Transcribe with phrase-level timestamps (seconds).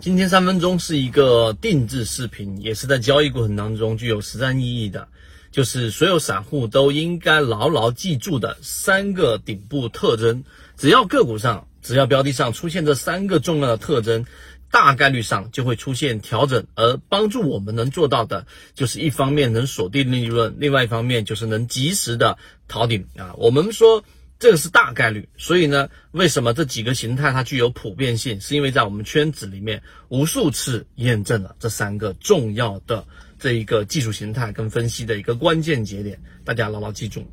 [0.00, 5.08] 今天三分钟是一个定制视频，也是在交易过程当中具有实战意义的，
[5.52, 10.42] 就是所有散户都应该牢牢记住的三个顶部特征。
[10.78, 14.24] 只要个股上，只要标的上出现这三个重要的特征，
[14.70, 16.66] 大概率上就会出现调整。
[16.76, 22.38] 而帮助我们能做到的，就是一方面能锁定利润，另外一方面就是能及时的
[22.68, 23.34] 逃顶啊。
[23.36, 24.02] 我们说。
[24.40, 28.40] 这个是大概率，所以呢，为什么这几个形态它具有普遍性？
[28.40, 33.06] 是因为在我们圈子里面无数次验证了这三个重要的
[33.38, 37.30] 这一个技术形态跟分析的一个关键节点，大家牢牢记住。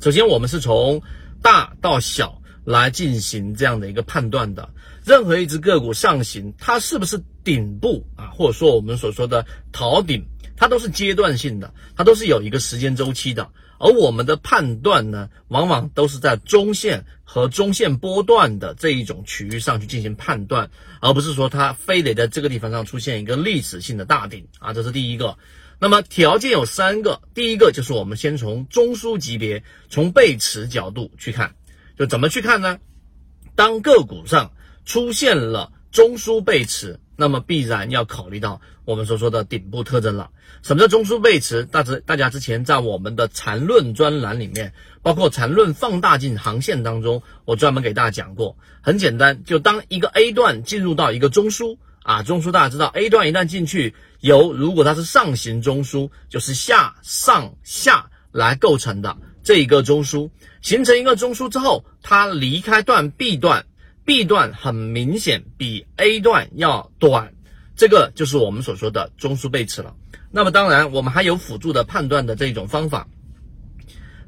[0.00, 1.02] 首先，我们是从
[1.42, 4.70] 大到小来进行这样的一个判断的。
[5.04, 10.24] 任何一只个股上行，它是不是顶部啊，或者说我们所说的逃顶，
[10.56, 13.50] 它都是阶段性的，它都是有一个时间周期的。
[13.82, 25.36] 而我们的判断呢，往往都是在中线和中线波段的这一种区域上去进行判断，而不是说它非得在这个地方上出现一个历史性的大顶啊，这是第一个。
[25.80, 31.56] 那么条件有三个，第一个就是我们先从中枢级别，从背驰角度去看，
[31.98, 32.78] 就怎么去看呢？
[33.56, 34.52] 当个股上
[34.84, 36.98] 出现了中枢背驰。
[37.14, 40.30] 那么必然要考虑到我们所说的顶部特征了。
[40.62, 41.64] 什么叫中枢背驰？
[41.64, 48.56] 大致大家之前在我们的缠论专栏里面，包括缠论放大镜航线当中，我专门给大家讲过。
[48.80, 63.66] 很简单，就当一个 A 段进入到一个中枢啊，中枢大家知道，A 段一旦进去，由如果它是上行中枢，就是下上下来构成的这一个中枢，形成一个中枢之后，它离开段 B 段。
[64.04, 67.34] B 段很明显比 A 段要短，
[67.76, 69.94] 这个就是我们所说的中枢背驰了。
[70.30, 73.06] 那么当然，我们还有辅助的判断的这种方法。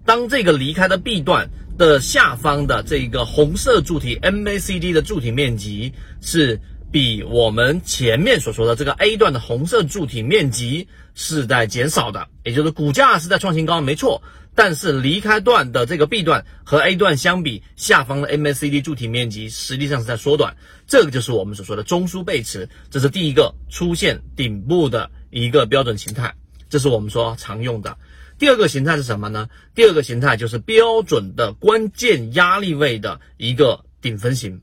[0.04, 6.60] 当这个离开的 B 段的下方的这个红色柱体 MACD 的柱体面积是
[6.92, 14.22] 比我们前面所说的这个 A 段的红色柱体面积是在减少的，也就是股价是在创新高，没错。
[14.54, 20.56] 但是离开段的这个 B 段和 A 段相比，下方的 MACD 柱体面积实际上是在缩短，
[20.86, 26.34] 这个就是我们所说的中枢背驰，这是第一个出现顶部的一个标准形态，
[26.68, 27.98] 这是我们说常用的。
[28.38, 29.48] 第二个形态是什么呢？
[29.74, 34.60] 第二个形态就是标准的关键压力位的一个顶分型。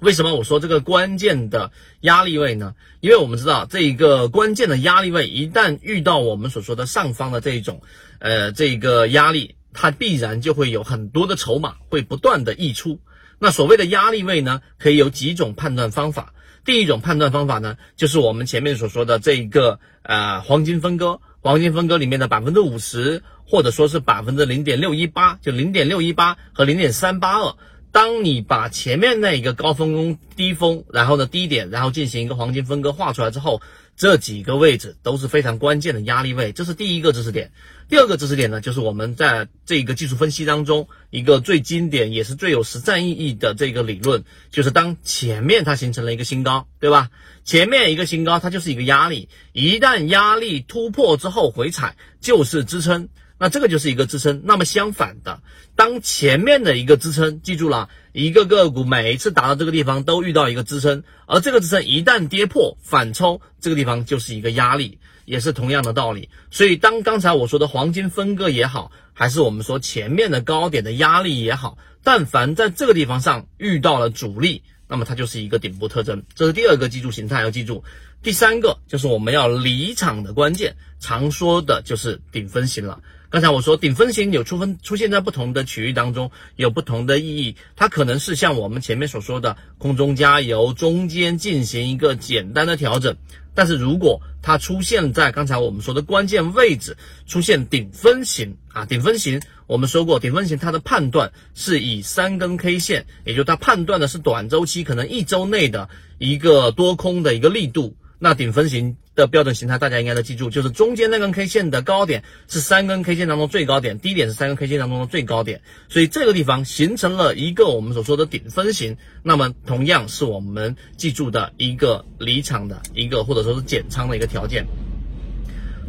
[0.00, 2.74] 为什么我说这个关键的压力位呢？
[3.00, 7.82] 因为我们知道这一个关键的压力位一旦遇到我们所说的上方的这一种，
[8.18, 12.98] 呃，这个压力，它必然就会有很多的筹码会不断的溢出。
[13.38, 16.32] 那所谓的压力位呢，可以有几种判断方法。
[16.64, 27.54] 第一种判断方法呢，就是我们前面所说的这一个呃黄金分割，黄金分割里面的百分之五十，或者说是百分之零点六一八，就零点六一八和零点三八二。
[27.92, 33.60] 当你把前面那一个高峰、低峰，然后呢低点，然后进行一个黄金分割画出来之后，
[33.96, 37.50] 这几个位置都是非常关键的压力位，这是第一个知识点。
[37.88, 44.22] 第二个知识点呢，就是我们在这个技术分析当中一个最经典也是最有实战意义的这个理论，
[44.52, 47.10] 就是当前面它形成了一个新高，对吧？
[47.42, 53.08] 前面一个新高它就是一个压力，一旦压力突破之后回踩就是支撑。
[53.40, 54.42] 那这个就是一个支撑。
[54.44, 55.40] 那么相反的，
[55.74, 66.28] 当前面的一个支撑，记住了，一个个股每一次达到这个地方都遇到一个支撑，而这个支撑一旦跌破反抽，这个地方就是一个压力，也是同样的道理。
[66.50, 76.24] 所以当刚才我说的黄金分割也好，还是我们说前面的高点的压力也好，但凡在这个地方上遇到了阻力，那么它就是一个顶部特征。
[76.34, 77.84] 这是第二个记住形态要记住。
[78.22, 83.00] 第三个就是我们要离场的关键，常说的就是顶分型了。
[83.30, 87.54] 刚才我说顶分型有出分出现在不同的区域当中，有不同的意义。
[87.76, 93.16] 它可能是像我们前面所说的空中加油，中间进行一个简单的调整。
[93.54, 105.88] 但是如果它出现在刚才我们说的关键位置，出现顶分型啊，顶分型我们说过，顶分型它的判断是以三根 K 线，也就它判断的是短周期，可能一周内的
[106.18, 107.94] 一个多空的一个力度。
[108.18, 124.66] 那顶分型的标准形态，大家应该都记住，就是中间那根 K 线的高点是三根 K 线当中最高点，低点是三根 K 线当中的最高点，所以这个地方形成了一个我们所说的顶分型，那么同样是我们记住的一个离场的一个或者说是减仓的一个条件。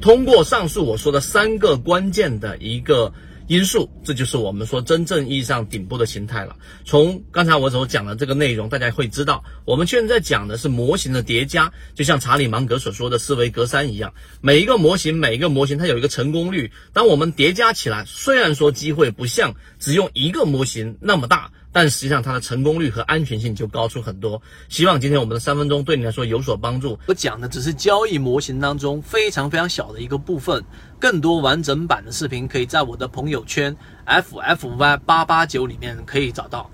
[0.02, 3.14] 通过上述我说的三个关键的一个。
[3.52, 6.56] 因素，这就是我们说真正意义上顶部的形态了。
[6.86, 16.72] 从刚才我所讲的这个内容，大家会知道，我们现在讲的是模型的叠加，就像查理芒格所说的思维格栅一样，每一个模型，每一个模型它有一个成功率。
[16.94, 21.52] 当我们叠加起来，虽然说机会不像只用一个模型那么大。
[21.72, 24.42] 但实际上它的成功率和安全性就高出很多。
[24.70, 26.98] 希望今天我们的三分钟对你来说有所帮助。
[27.08, 30.64] 我讲的只是交易模型当中非常非常小的一个部分，
[31.00, 33.76] 更多完整版的视频可以在我的朋友圈
[34.06, 36.70] ffy 八八九里面可以找到。